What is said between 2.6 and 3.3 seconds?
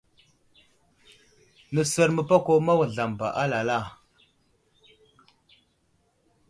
ma wuzlam ba